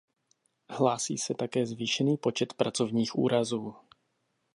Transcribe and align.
Hlásí 0.69 1.17
se 1.17 1.33
také 1.33 1.65
zvýšený 1.65 2.17
počet 2.17 2.53
pracovních 2.53 3.15
úrazů. 3.15 3.75